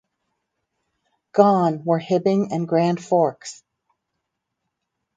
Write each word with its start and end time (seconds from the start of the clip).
Gone 1.31 1.83
were 1.85 1.99
Hibbing 1.99 2.47
and 2.51 2.67
Grand 2.67 2.99
Forks. 3.05 3.63